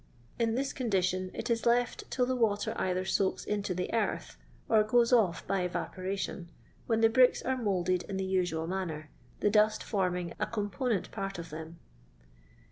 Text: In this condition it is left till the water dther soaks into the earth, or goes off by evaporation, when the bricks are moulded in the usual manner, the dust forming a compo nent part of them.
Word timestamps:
In 0.39 0.55
this 0.55 0.73
condition 0.73 1.29
it 1.31 1.47
is 1.51 1.67
left 1.67 2.09
till 2.09 2.25
the 2.25 2.35
water 2.35 2.73
dther 2.73 3.07
soaks 3.07 3.45
into 3.45 3.75
the 3.75 3.93
earth, 3.93 4.35
or 4.67 4.81
goes 4.83 5.13
off 5.13 5.45
by 5.45 5.61
evaporation, 5.61 6.49
when 6.87 7.01
the 7.01 7.07
bricks 7.07 7.43
are 7.43 7.55
moulded 7.55 8.01
in 8.09 8.17
the 8.17 8.25
usual 8.25 8.65
manner, 8.65 9.11
the 9.41 9.51
dust 9.51 9.83
forming 9.83 10.33
a 10.39 10.47
compo 10.47 10.85
nent 10.89 11.11
part 11.11 11.37
of 11.37 11.51
them. 11.51 11.77